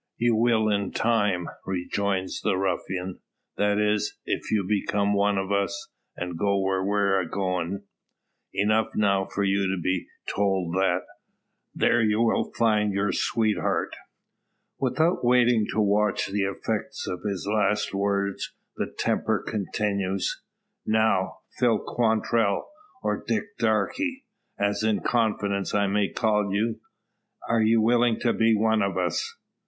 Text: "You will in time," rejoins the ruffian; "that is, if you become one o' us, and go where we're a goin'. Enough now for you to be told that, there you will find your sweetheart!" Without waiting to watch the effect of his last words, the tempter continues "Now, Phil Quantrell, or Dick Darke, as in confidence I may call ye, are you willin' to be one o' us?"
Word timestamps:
"You 0.17 0.35
will 0.35 0.67
in 0.67 0.93
time," 0.93 1.47
rejoins 1.63 2.41
the 2.41 2.57
ruffian; 2.57 3.19
"that 3.57 3.77
is, 3.77 4.17
if 4.25 4.51
you 4.51 4.63
become 4.67 5.13
one 5.13 5.37
o' 5.37 5.53
us, 5.53 5.89
and 6.17 6.39
go 6.39 6.57
where 6.57 6.83
we're 6.83 7.19
a 7.21 7.29
goin'. 7.29 7.83
Enough 8.51 8.95
now 8.95 9.25
for 9.25 9.43
you 9.43 9.67
to 9.67 9.79
be 9.79 10.07
told 10.27 10.73
that, 10.73 11.03
there 11.75 12.01
you 12.01 12.19
will 12.19 12.45
find 12.53 12.91
your 12.93 13.11
sweetheart!" 13.11 13.95
Without 14.79 15.23
waiting 15.23 15.67
to 15.69 15.79
watch 15.79 16.29
the 16.31 16.45
effect 16.45 16.95
of 17.07 17.21
his 17.21 17.47
last 17.47 17.93
words, 17.93 18.53
the 18.77 18.87
tempter 18.97 19.37
continues 19.37 20.41
"Now, 20.83 21.41
Phil 21.59 21.77
Quantrell, 21.77 22.67
or 23.03 23.23
Dick 23.27 23.55
Darke, 23.59 24.01
as 24.57 24.81
in 24.81 25.01
confidence 25.01 25.75
I 25.75 25.85
may 25.85 26.09
call 26.09 26.51
ye, 26.51 26.77
are 27.47 27.61
you 27.61 27.81
willin' 27.83 28.19
to 28.21 28.33
be 28.33 28.55
one 28.55 28.81
o' 28.81 28.97
us?" 28.99 29.37